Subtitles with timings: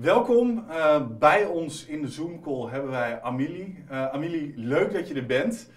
[0.00, 0.66] Welkom.
[0.68, 3.84] Uh, bij ons in de Zoom-call hebben wij Amelie.
[3.90, 5.70] Uh, Amelie, leuk dat je er bent.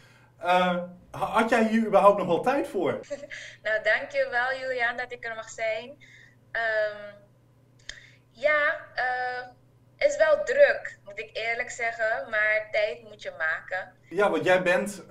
[0.44, 2.92] Uh, had jij hier überhaupt nog wel tijd voor?
[3.64, 5.90] nou, dankjewel Julian dat ik er mag zijn.
[5.90, 7.14] Um,
[8.32, 8.78] ja,
[9.98, 13.94] is wel druk, moet ik eerlijk zeggen, maar tijd moet je maken.
[14.10, 15.04] Ja, want jij bent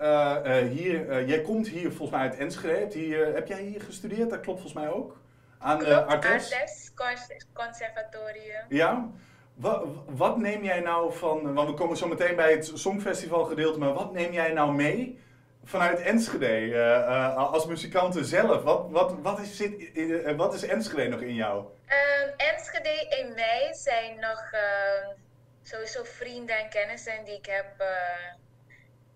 [0.71, 2.99] hier, jij komt hier volgens mij uit Enschede.
[2.99, 4.31] Hier, heb jij hier gestudeerd?
[4.31, 5.22] Dat klopt volgens mij ook
[5.63, 6.53] aan de uh, Artes?
[6.53, 8.65] Artes Conservatorium.
[8.69, 9.11] Ja.
[9.55, 13.79] Wat, wat, neem jij nou van, want we komen zo meteen bij het Songfestival gedeelte,
[13.79, 15.21] maar wat neem jij nou mee
[15.65, 18.63] vanuit Enschede uh, uh, als muzikante zelf?
[18.63, 21.65] Wat, wat, wat, is, zit, uh, wat is Enschede nog in jou?
[21.65, 25.17] Um, Enschede in mij zijn nog ehm,
[25.63, 27.85] sowieso vrienden en kennissen die ik heb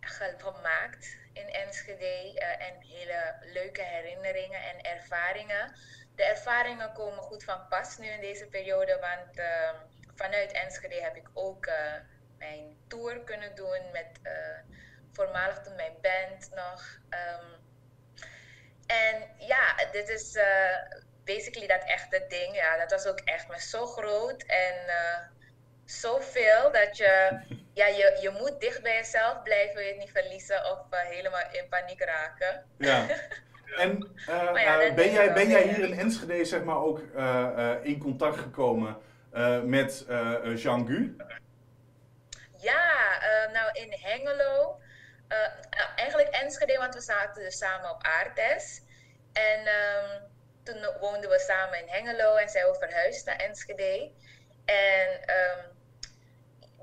[0.00, 5.72] gemaakt in Enschede en hele leuke herinneringen en ervaringen
[6.16, 9.70] de ervaringen komen goed van pas nu in deze periode, want uh,
[10.14, 11.74] vanuit Enschede heb ik ook uh,
[12.38, 14.32] mijn tour kunnen doen met uh,
[15.12, 16.98] voormalig toen mijn band nog.
[17.10, 17.64] Um,
[18.86, 20.76] en ja, dit is uh,
[21.24, 22.54] basically dat echte ding.
[22.54, 24.74] Ja, dat was ook echt maar zo groot en
[25.84, 27.40] zoveel dat je,
[27.80, 31.68] ja, je, je moet dicht bij jezelf blijven, je het niet verliezen of helemaal in
[31.68, 32.64] paniek raken.
[32.78, 33.06] Ja.
[33.76, 38.38] En uh, ben, jij, ben jij hier in Enschede zeg maar ook uh, in contact
[38.38, 38.96] gekomen
[39.64, 40.06] met
[40.54, 41.16] Jean Gu?
[42.58, 43.18] Ja,
[43.52, 44.80] nou in Hengelo.
[45.96, 48.82] eigenlijk Enschede, want we zaten dus samen op Aardes.
[49.32, 50.22] En um,
[50.62, 54.12] toen woonden we samen in Hengelo en zijn we verhuisd naar Enschede.
[54.64, 55.64] En um,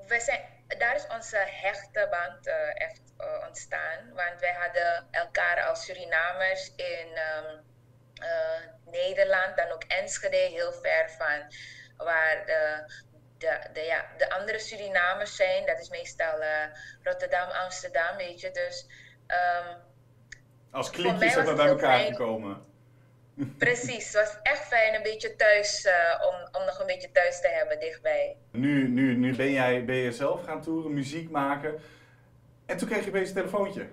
[0.06, 0.40] we zijn,
[0.78, 4.12] daar is onze hechte band echt uh, ontstaan.
[4.14, 7.60] Want wij hadden elkaar als Surinamers in um,
[8.22, 11.52] uh, Nederland, dan ook Enschede, heel ver van
[12.06, 12.92] waar de,
[13.38, 15.66] de, de, ja, de andere Surinamers zijn.
[15.66, 16.34] Dat is meestal
[17.02, 18.50] Rotterdam, Amsterdam, weet je.
[18.50, 18.86] Dus,
[19.26, 19.76] um,
[20.70, 22.14] als klinkjes zijn bij elkaar fijn.
[22.14, 22.72] gekomen.
[23.58, 25.92] Precies, het was echt fijn een beetje thuis, uh,
[26.26, 28.36] om, om nog een beetje thuis te hebben dichtbij.
[28.50, 31.80] Nu, nu, nu ben, jij, ben je zelf gaan toeren, muziek maken.
[32.66, 33.88] En toen kreeg je opeens een telefoontje.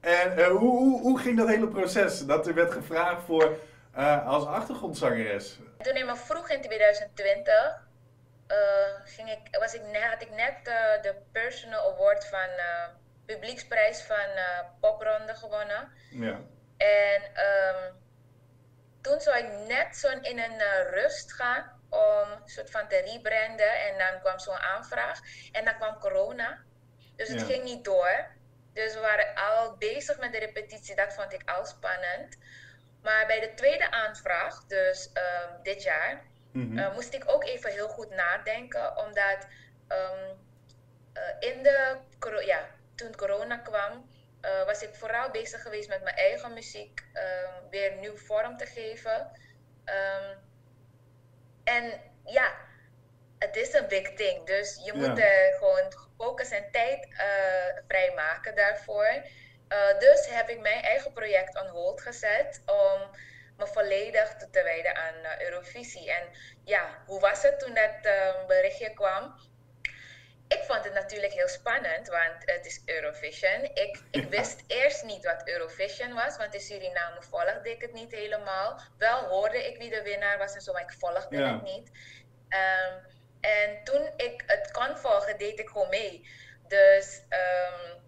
[0.00, 2.26] En uh, hoe, hoe, hoe, ging dat hele proces?
[2.26, 3.58] Dat er werd gevraagd voor
[3.96, 5.58] uh, als achtergrondzangeres.
[5.78, 7.82] Toen ik me vroeg in 2020
[8.48, 8.56] uh,
[9.04, 10.64] ging ik, was ik net, had ik net
[11.02, 12.48] de Personal Award van
[13.26, 14.26] Publieksprijs van
[14.80, 15.88] Popronde gewonnen.
[16.10, 16.40] Ja.
[16.76, 18.02] En um,
[19.00, 23.80] toen zou ik net zo in een rust gaan om een soort van te rebranden.
[23.80, 25.20] En dan kwam zo'n aanvraag.
[25.52, 26.64] En dan kwam corona.
[27.16, 28.26] Dus het ging niet door.
[28.72, 30.96] Dus we waren al bezig met de repetitie.
[30.96, 32.36] Dat vond ik al spannend.
[33.02, 37.70] Maar bij de tweede aanvraag, dus um, dit jaar, mm uh, moest ik ook even
[37.70, 38.96] heel goed nadenken.
[38.96, 39.46] Omdat
[39.88, 40.38] um,
[41.14, 41.96] uh, in de,
[42.44, 44.08] ja, toen corona kwam,
[44.42, 48.66] uh, was ik vooral bezig geweest met mijn eigen muziek um, weer nieuw vorm te
[48.66, 49.30] geven.
[51.64, 52.52] en ja,
[53.44, 54.46] het is een big thing.
[54.46, 57.18] Dus je moet er gewoon focus en tijd uh,
[57.88, 59.22] vrijmaken daarvoor.
[59.68, 63.10] Uh, dus heb ik mijn eigen project on hold gezet om
[63.56, 66.12] me volledig te wijden aan uh, Eurovisie.
[66.12, 66.28] En
[66.64, 68.02] ja, hoe was het toen dat
[68.46, 69.52] berichtje kwam?
[70.48, 73.64] Ik vond het natuurlijk heel spannend, want het is Eurovision.
[73.64, 78.12] Ik, ik wist eerst niet wat Eurovision was, want in Suriname volgde ik het niet
[78.12, 78.80] helemaal.
[78.98, 81.90] Wel hoorde ik wie de winnaar was en zo, maar ik volgde het niet.
[82.48, 83.13] Um,
[83.44, 86.28] en toen ik het kon volgen, deed ik gewoon mee.
[86.68, 88.02] Dus um,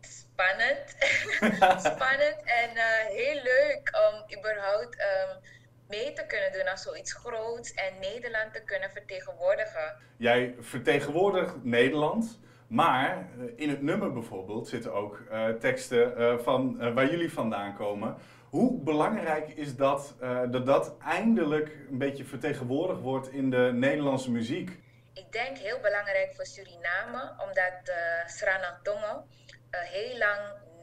[0.00, 0.96] spannend.
[1.92, 5.40] spannend en uh, heel leuk om überhaupt um,
[5.88, 9.96] mee te kunnen doen aan zoiets groots en Nederland te kunnen vertegenwoordigen.
[10.16, 12.38] Jij vertegenwoordigt Nederland.
[12.66, 18.16] Maar eh, in het nummer bijvoorbeeld zitten ook uh, teksten van waar jullie vandaan komen.
[18.50, 24.30] Hoe belangrijk is dat, uh, dat dat eindelijk een beetje vertegenwoordigd wordt in de Nederlandse
[24.30, 24.78] muziek?
[25.14, 27.94] Ik denk heel belangrijk voor Suriname, omdat uh,
[28.26, 29.26] Sranatongo
[29.70, 30.38] uh, heel lang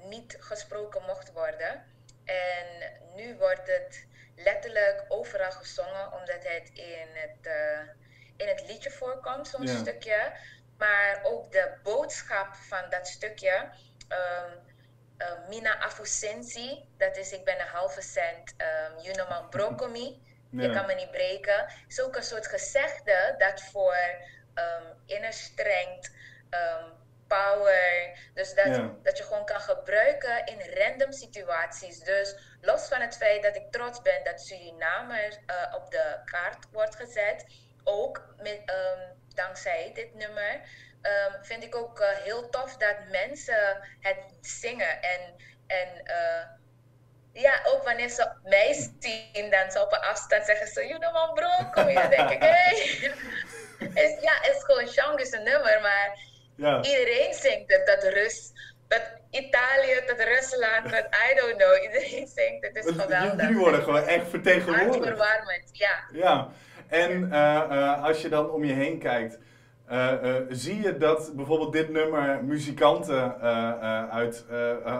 [0.09, 1.85] niet gesproken mocht worden.
[2.25, 2.65] En
[3.15, 7.79] nu wordt het letterlijk overal gezongen, omdat het in het, uh,
[8.37, 9.77] in het liedje voorkomt, zo'n ja.
[9.77, 10.31] stukje.
[10.77, 13.69] Maar ook de boodschap van dat stukje.
[14.09, 14.66] Um,
[15.17, 20.21] uh, Mina Afusensi, dat is ik ben een halve cent, um, you know man broccoli,
[20.49, 20.61] ja.
[20.61, 21.65] je kan me niet breken.
[21.87, 23.97] Is ook een soort gezegde dat voor
[24.55, 26.11] um, inner strength,
[26.49, 26.95] um,
[27.27, 28.95] power, dus dat, ja.
[29.03, 31.99] dat je gewoon kan gebruiken in random situaties.
[31.99, 36.65] Dus los van het feit dat ik trots ben dat Suriname uh, op de kaart
[36.71, 37.45] wordt gezet,
[37.83, 38.35] ook
[39.33, 40.61] dankzij dit nummer
[41.07, 45.01] um, vind ik ook uh, heel tof dat mensen het zingen.
[45.01, 45.19] En,
[45.67, 46.43] en uh,
[47.41, 51.13] ja, ook wanneer ze mij zien, dan ze op een afstand zeggen ze, you know
[51.13, 52.71] man bro, kom je, denk ik, hey.
[54.03, 56.19] is, ja, het is gewoon Shangus een nummer, maar
[56.55, 56.83] ja.
[56.83, 58.51] iedereen zingt het, dat Rus,
[58.87, 63.41] dat Italië, dat Rusland, dat I don't know, iedereen zingt het, is geweldig.
[63.41, 64.89] Jullie worden gewoon echt vertegenwoordigd.
[64.89, 66.03] Hartverwarmend, ja.
[66.11, 66.47] Ja,
[66.87, 69.37] en uh, als je dan om je heen kijkt,
[69.91, 74.45] uh, zie je dat bijvoorbeeld dit nummer muzikanten uh, uit,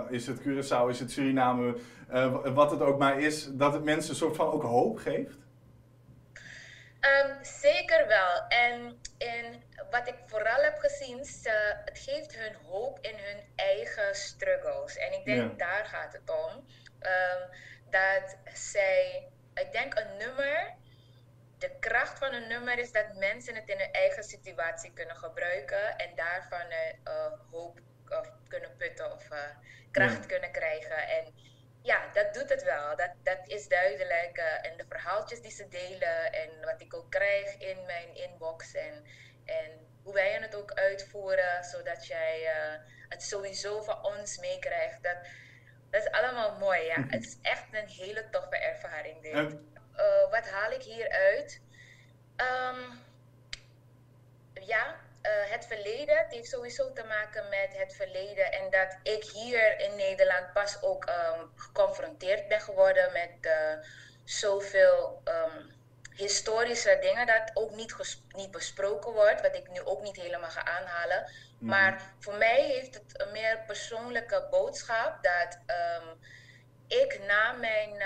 [0.09, 1.77] is het Curaçao, is het Suriname,
[2.53, 5.37] wat het ook maar is, dat het mensen een soort van ook hoop geeft?
[7.01, 8.47] Um, zeker wel.
[8.47, 14.15] En, en wat ik vooral heb gezien, ze, het geeft hun hoop in hun eigen
[14.15, 14.97] struggles.
[14.97, 16.63] En ik denk daar gaat het om.
[17.01, 17.49] Um,
[17.89, 20.75] dat zij, ik denk een nummer
[21.57, 25.97] de kracht van een nummer is dat mensen het in hun eigen situatie kunnen gebruiken
[25.97, 29.39] en daarvan uh, hoop of kunnen putten of uh,
[29.91, 31.07] kracht kunnen krijgen.
[31.07, 31.33] En
[31.81, 32.95] ja, dat doet het wel.
[32.95, 34.37] Dat, dat is duidelijk.
[34.37, 39.05] En de verhaaltjes die ze delen en wat ik ook krijg in mijn inbox en,
[39.45, 39.71] en
[40.03, 42.51] hoe wij het ook uitvoeren, zodat jij
[43.09, 45.03] het sowieso van ons meekrijgt.
[45.03, 45.17] Dat,
[45.89, 47.05] dat is allemaal mooi, ja.
[47.09, 49.57] Het is echt een hele toffe ervaring, dit.
[49.97, 51.61] Uh, wat haal ik hieruit?
[52.37, 53.05] Um,
[54.65, 56.17] ja, uh, het verleden.
[56.17, 58.51] Het heeft sowieso te maken met het verleden.
[58.51, 63.85] En dat ik hier in Nederland pas ook um, geconfronteerd ben geworden met uh,
[64.23, 65.75] zoveel um,
[66.15, 67.27] historische dingen.
[67.27, 69.41] Dat ook niet, niet besproken wordt.
[69.41, 71.31] Wat ik nu ook niet helemaal ga aanhalen.
[71.59, 71.69] Mm.
[71.69, 75.23] Maar voor mij heeft het een meer persoonlijke boodschap.
[75.23, 75.59] Dat
[76.87, 78.01] ik na mijn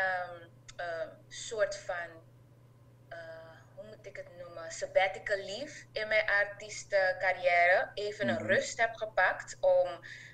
[0.78, 2.10] uh, soort van,
[3.10, 3.18] uh,
[3.76, 8.46] hoe moet ik het noemen, sabbatical leave in mijn artiestencarrière even een mhm.
[8.46, 9.88] rust heb gepakt om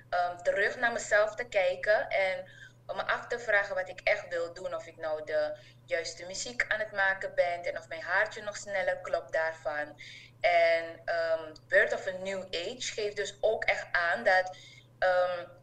[0.10, 2.50] um, terug naar mezelf te kijken en
[2.88, 4.75] om me af te vragen wat ik echt wil doen.
[4.75, 8.57] Of ik nou de juiste muziek aan het maken ben en of mijn haartje nog
[8.57, 10.00] sneller klopt daarvan.
[10.42, 14.56] En um, Birth of a New Age geeft dus ook echt aan dat
[15.00, 15.56] um,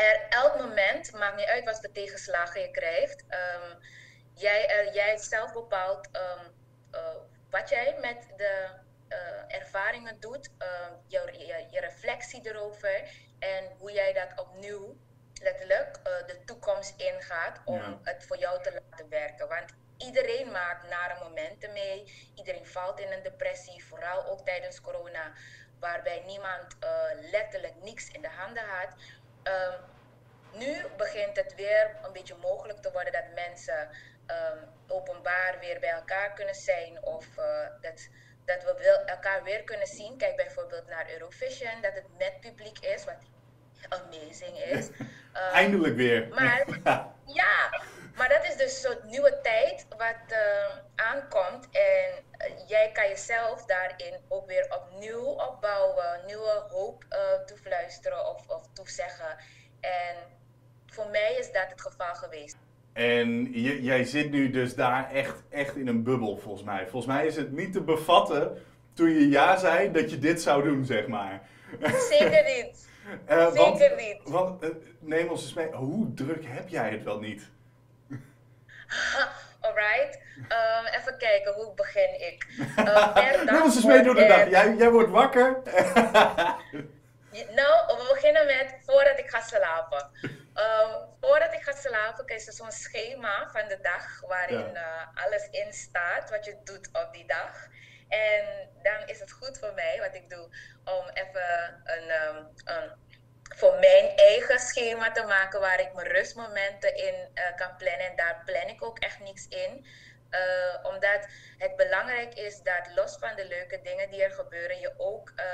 [0.00, 3.78] er elk moment, maakt niet uit wat voor tegenslagen je krijgt, um,
[4.34, 6.54] jij, uh, jij zelf bepaalt um,
[6.94, 7.00] uh,
[7.50, 8.68] wat jij met de
[9.08, 14.96] uh, ervaringen doet, ehm, jouw, je, je, reflectie erover en hoe jij dat opnieuw
[15.42, 17.98] letterlijk de toekomst ingaat om ja.
[18.02, 19.48] het voor jou te laten werken.
[19.48, 25.32] Want iedereen maakt nare momenten mee, iedereen valt in een depressie, vooral ook tijdens corona,
[25.78, 26.76] waarbij niemand
[27.30, 28.94] letterlijk niks in de handen had.
[29.44, 29.88] Um,
[30.58, 33.88] nu begint het weer een beetje mogelijk te worden dat mensen
[34.26, 37.44] um, openbaar weer bij elkaar kunnen zijn of uh,
[37.80, 38.08] dat,
[38.44, 40.16] dat we wel elkaar weer kunnen zien.
[40.16, 43.18] Kijk bijvoorbeeld naar Eurovision, dat het met publiek is, wat
[43.88, 44.88] amazing is.
[44.88, 45.08] Um,
[45.52, 46.28] Eindelijk weer.
[46.28, 46.64] Maar
[47.40, 47.82] ja,
[48.20, 50.36] maar dat is dus zo'n nieuwe tijd wat uh,
[50.94, 57.04] aankomt en uh, jij kan jezelf daarin ook weer opnieuw opbouwen, nieuwe hoop
[57.46, 59.36] toefluisteren of, of toezeggen.
[59.80, 60.16] En
[60.86, 62.56] voor mij is dat het geval geweest.
[62.92, 63.44] En
[63.82, 66.86] jij zit nu dus daar echt, echt in een bubbel, volgens mij.
[66.88, 68.62] Volgens mij is het niet te bevatten
[68.94, 71.48] toen je ja zei dat je dit zou doen, zeg maar.
[72.10, 72.88] Zeker niet.
[73.30, 74.20] uh, Zeker want, niet.
[74.24, 77.50] Want, uh, neem ons eens mee, hoe druk heb jij het wel niet?
[79.66, 80.18] Alright.
[80.36, 82.46] Um, even kijken, hoe begin ik?
[83.44, 84.48] Neem ons eens mee door de dag.
[84.50, 85.62] Jij, jij wordt wakker.
[87.58, 90.10] nou, we beginnen met voordat ik ga slapen.
[90.54, 95.48] Um, voordat ik ga slapen, is er zo'n schema van de dag waarin uh, alles
[95.50, 97.68] in staat wat je doet op die dag.
[98.08, 100.48] En dan is het goed voor mij wat ik doe
[100.84, 102.90] om even een, um, een
[103.56, 108.06] voor mijn eigen schema te maken waar ik mijn rustmomenten in uh, kan plannen.
[108.06, 109.86] En daar plan ik ook echt niks in.
[110.30, 111.26] Uh, omdat
[111.58, 115.44] het belangrijk is dat los van de leuke dingen die er gebeuren, je ook uh,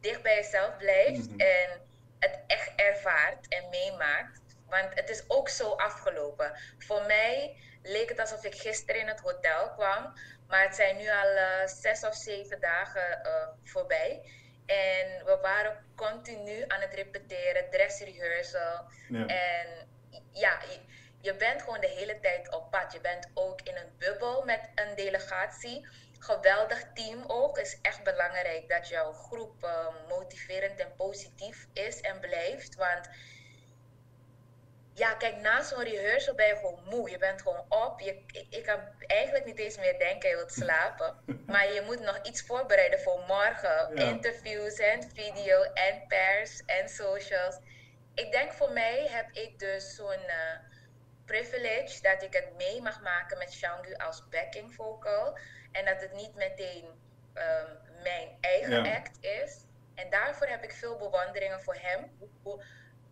[0.00, 1.26] dicht bij jezelf blijft.
[1.26, 1.40] Mm -hmm.
[1.40, 1.80] En
[2.18, 4.40] het echt ervaart en meemaakt.
[4.68, 6.52] Want het is ook zo afgelopen.
[6.78, 10.12] Voor mij leek het alsof ik gisteren in het hotel kwam.
[10.48, 13.20] Maar het zijn nu al zes of zeven dagen
[13.64, 14.22] voorbij.
[14.66, 18.84] En we waren continu aan het repeteren, dress rehearsal.
[19.08, 19.26] Ja.
[19.26, 19.88] En
[20.32, 20.78] ja, je,
[21.20, 22.92] je bent gewoon de hele tijd op pad.
[22.92, 25.86] Je bent ook in een bubbel met een delegatie
[26.18, 27.56] geweldig team ook.
[27.56, 32.74] Het is echt belangrijk dat jouw groep uh, motiverend en positief is en blijft.
[32.74, 33.08] Want
[34.94, 37.10] ja, kijk, na zo'n rehearsal ben je gewoon moe.
[37.10, 38.00] Je bent gewoon op.
[38.00, 41.16] Je, ik, ik kan eigenlijk niet eens meer denken, je wilt slapen.
[41.52, 43.96] maar je moet nog iets voorbereiden voor morgen.
[43.96, 47.58] Interviews en video en pers en socials.
[48.14, 50.58] Ik denk voor mij heb ik dus zo'n uh,
[51.24, 55.38] privilege dat ik het mee mag maken met Shangu als backing vocal.
[55.72, 56.84] En dat het niet meteen
[57.34, 59.64] um, mijn eigen act is.
[59.94, 62.10] En daarvoor heb ik veel bewonderingen voor hem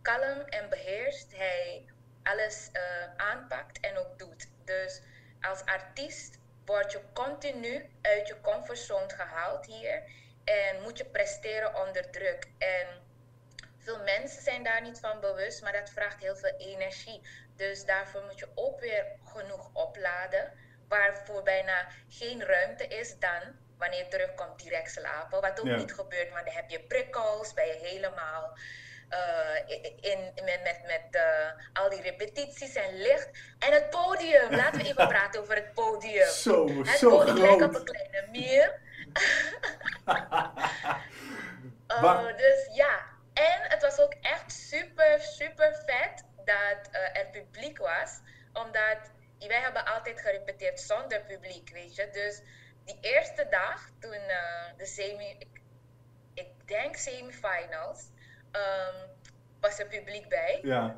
[0.02, 1.84] kalm en beheerst hij
[2.22, 2.80] alles uh,
[3.16, 4.48] aanpakt en ook doet.
[4.64, 5.02] Dus
[5.40, 10.02] als artiest word je continu uit je comfortzone gehaald hier
[10.44, 12.48] en moet je presteren onder druk.
[12.58, 12.86] En
[13.78, 17.20] veel mensen zijn daar niet van bewust, maar dat vraagt heel veel energie.
[17.56, 20.52] Dus daarvoor moet je ook weer genoeg opladen,
[20.88, 23.42] waarvoor bijna geen ruimte is dan
[23.78, 25.40] wanneer je terugkomt direct slapen.
[25.40, 28.58] Wat ook niet gebeurt, maar dan heb je prikkels, ben je helemaal
[29.10, 33.30] uh, in, met, met, met uh, al die repetities en licht.
[33.58, 36.28] En het podium, laten we even praten over het podium.
[36.28, 37.62] Zo, het zo podium groot.
[37.62, 38.80] op een kleine muur.
[42.02, 43.00] uh, dus ja,
[43.32, 48.20] en het was ook echt super, super vet dat er publiek was.
[48.52, 48.98] Omdat
[49.38, 52.08] wij hebben altijd gerepeteerd zonder publiek, weet je.
[52.12, 52.42] Dus
[52.84, 54.20] die eerste dag, toen
[54.76, 55.60] de semi, ik,
[56.34, 58.08] ik denk semifinals
[58.52, 59.08] um,
[59.60, 60.58] was er publiek bij.
[60.62, 60.96] Ja.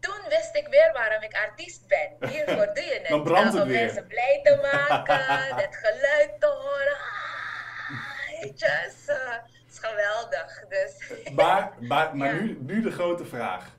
[0.00, 2.30] Toen wist ik weer waarom ik artiest ben.
[2.30, 3.08] Hiervoor doe je het.
[3.08, 3.84] Dan brandt het om weer.
[3.84, 5.24] mensen blij te maken,
[5.62, 6.96] het geluid te horen.
[6.98, 9.08] Ah, je, het is,
[9.68, 10.64] is geweldig.
[10.68, 11.12] Dus.
[11.34, 12.40] Maar, maar, maar ja.
[12.40, 13.76] nu, nu de grote vraag.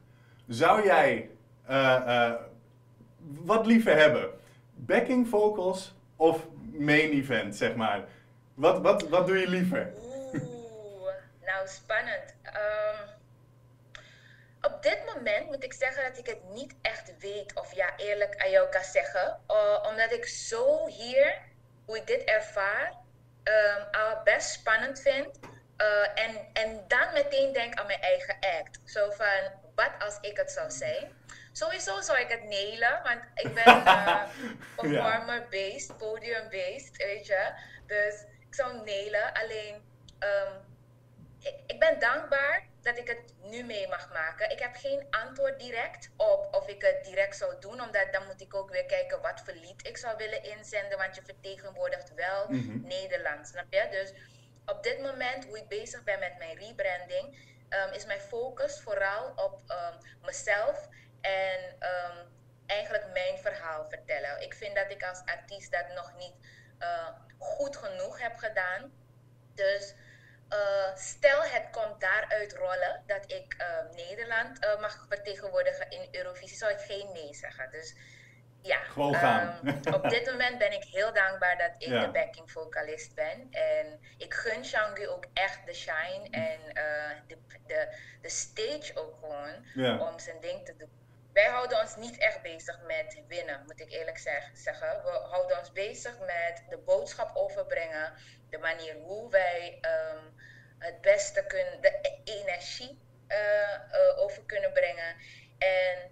[0.47, 1.29] Zou jij
[1.69, 2.33] uh, uh,
[3.19, 4.29] wat liever hebben?
[4.75, 8.03] Backing vocals of main event, zeg maar?
[8.53, 9.93] Wat, wat, wat doe je liever?
[9.95, 11.11] Oeh,
[11.45, 12.35] nou spannend.
[15.27, 18.69] Moment moet ik zeggen dat ik het niet echt weet of ja eerlijk aan jou
[18.69, 19.39] kan zeggen.
[19.47, 21.41] Uh, omdat ik zo hier,
[21.85, 22.93] hoe ik dit ervaar,
[23.43, 25.39] um, al best spannend vind.
[25.77, 28.79] Uh, en, en dan meteen denk aan mijn eigen act.
[28.85, 31.11] Zo van, wat als ik het zou zijn?
[31.51, 34.23] Sowieso zou ik het nailen, want ik ben uh,
[34.75, 37.53] performer-based, podium-based, weet je.
[37.85, 39.75] Dus ik zou nailen, alleen...
[40.19, 40.75] Um,
[41.65, 44.51] ik ben dankbaar dat ik het nu mee mag maken.
[44.51, 48.41] Ik heb geen antwoord direct op of ik het direct zou doen, omdat dan moet
[48.41, 52.45] ik ook weer kijken wat voor lied ik zou willen inzenden, want je vertegenwoordigt wel
[52.47, 52.87] mm -hmm.
[52.87, 53.87] Nederland, snap je?
[53.91, 54.13] Dus
[54.65, 59.31] op dit moment, hoe ik bezig ben met mijn rebranding, um, is mijn focus vooral
[59.35, 60.87] op um, mezelf
[61.21, 62.27] en um,
[62.65, 64.41] eigenlijk mijn verhaal vertellen.
[64.41, 66.35] Ik vind dat ik als artiest dat nog niet
[66.79, 68.91] uh, goed genoeg heb gedaan.
[69.53, 69.95] Dus
[70.49, 76.57] uh, stel het komt daaruit rollen dat ik uh, Nederland uh, mag vertegenwoordigen in Eurovisie,
[76.57, 77.71] zou ik geen nee zeggen.
[77.71, 77.95] Dus
[78.61, 79.59] ja, Gewoon gaan.
[79.63, 82.05] Um, op dit moment ben ik heel dankbaar dat ik ja.
[82.05, 83.47] de backing vocalist ben.
[83.51, 86.59] En ik gun Shangu ook echt de shine en
[87.27, 89.97] de, de, de stage ook gewoon ja.
[89.97, 91.06] om zijn ding te doen.
[91.37, 94.17] Wij houden ons niet echt bezig met winnen, moet ik eerlijk
[94.53, 95.03] zeggen.
[95.03, 98.13] We houden ons bezig met de boodschap overbrengen,
[98.49, 100.35] de manier hoe wij um,
[100.79, 105.15] het beste kunnen, de energie uh, uh, over kunnen brengen.
[105.57, 106.11] En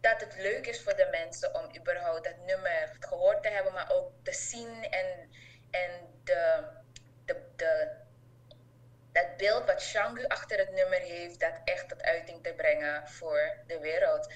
[0.00, 3.92] dat het leuk is voor de mensen om überhaupt dat nummer gehoord te hebben, maar
[3.92, 5.30] ook te zien en,
[5.70, 5.90] en
[6.24, 6.64] de,
[7.24, 7.96] de, de,
[9.18, 13.52] dat beeld wat Shangu achter het nummer heeft, dat echt tot uiting te brengen voor
[13.66, 14.32] de wereld.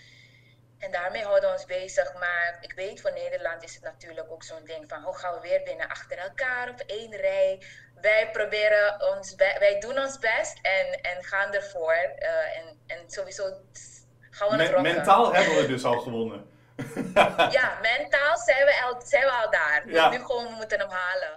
[0.79, 2.15] En daarmee houden we ons bezig.
[2.19, 5.49] Maar ik weet, voor Nederland is het natuurlijk ook zo'n ding van hoe gaan we
[5.49, 7.63] weer binnen achter elkaar op één rij.
[8.01, 12.15] Wij proberen ons, wij doen ons best en, en gaan ervoor.
[12.19, 13.45] Uh, en, en sowieso
[14.31, 16.51] gaan we het Men, Mentaal hebben we dus al gewonnen.
[17.57, 19.83] ja, mentaal zijn we al, zijn we al daar.
[19.87, 20.11] Ja.
[20.11, 21.29] Nu gewoon we moeten hem halen.